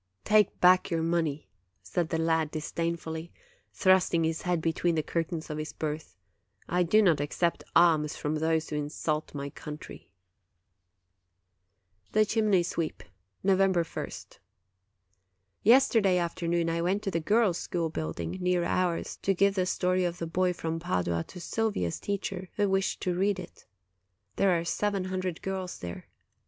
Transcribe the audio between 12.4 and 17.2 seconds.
SWEEP November ist. Yesterday afternoon I went to the